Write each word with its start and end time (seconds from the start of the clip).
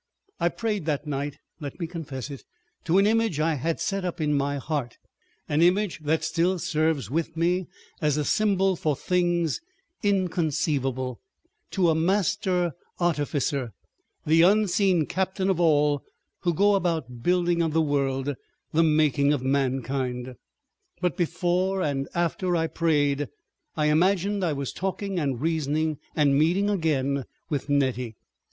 I 0.39 0.49
prayed 0.49 0.85
that 0.87 1.05
night, 1.05 1.37
let 1.59 1.79
me 1.79 1.85
confess 1.85 2.31
it, 2.31 2.43
to 2.85 2.97
an 2.97 3.05
image 3.05 3.39
I 3.39 3.53
had 3.53 3.79
set 3.79 4.03
up 4.03 4.19
in 4.19 4.33
my 4.33 4.57
heart, 4.57 4.97
an 5.47 5.61
image 5.61 5.99
that 5.99 6.23
still 6.23 6.57
serves 6.57 7.11
with 7.11 7.37
me 7.37 7.67
as 8.01 8.17
a 8.17 8.25
symbol 8.25 8.75
for 8.75 8.95
things 8.95 9.61
inconceivable, 10.01 11.19
to 11.69 11.91
a 11.91 11.93
Master 11.93 12.73
Artificer, 12.99 13.73
the 14.25 14.41
unseen 14.41 15.05
captain 15.05 15.51
of 15.51 15.59
all 15.59 16.01
who 16.39 16.51
go 16.51 16.73
about 16.73 17.07
the 17.07 17.13
building 17.13 17.61
of 17.61 17.71
the 17.71 17.79
world, 17.79 18.33
the 18.73 18.81
making 18.83 19.31
of 19.31 19.43
mankind. 19.43 20.33
But 20.99 21.15
before 21.15 21.83
and 21.83 22.07
after 22.15 22.55
I 22.55 22.65
prayed 22.65 23.27
I 23.77 23.85
imagined 23.85 24.43
I 24.43 24.53
was 24.53 24.73
talking 24.73 25.19
and 25.19 25.39
reasoning 25.39 25.99
and 26.15 26.39
meeting 26.39 26.71
again 26.71 27.25
with 27.51 27.69
Nettie. 27.69 28.15